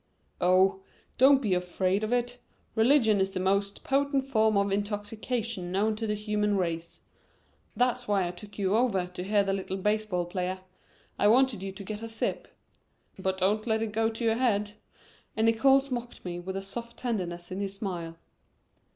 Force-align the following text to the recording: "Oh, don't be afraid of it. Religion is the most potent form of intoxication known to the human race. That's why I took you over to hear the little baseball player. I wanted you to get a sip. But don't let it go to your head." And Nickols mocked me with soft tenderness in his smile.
"Oh, 0.41 0.81
don't 1.19 1.43
be 1.43 1.53
afraid 1.53 2.03
of 2.03 2.11
it. 2.11 2.39
Religion 2.73 3.21
is 3.21 3.29
the 3.29 3.39
most 3.39 3.83
potent 3.83 4.25
form 4.25 4.57
of 4.57 4.71
intoxication 4.71 5.71
known 5.71 5.95
to 5.97 6.07
the 6.07 6.15
human 6.15 6.57
race. 6.57 7.01
That's 7.77 8.07
why 8.07 8.27
I 8.27 8.31
took 8.31 8.57
you 8.57 8.75
over 8.75 9.05
to 9.05 9.23
hear 9.23 9.43
the 9.43 9.53
little 9.53 9.77
baseball 9.77 10.25
player. 10.25 10.61
I 11.19 11.27
wanted 11.27 11.61
you 11.61 11.71
to 11.73 11.83
get 11.83 12.01
a 12.01 12.07
sip. 12.07 12.47
But 13.19 13.37
don't 13.37 13.67
let 13.67 13.83
it 13.83 13.91
go 13.91 14.09
to 14.09 14.23
your 14.25 14.33
head." 14.37 14.71
And 15.37 15.45
Nickols 15.45 15.91
mocked 15.91 16.25
me 16.25 16.39
with 16.39 16.59
soft 16.65 16.97
tenderness 16.97 17.51
in 17.51 17.59
his 17.59 17.75
smile. 17.75 18.17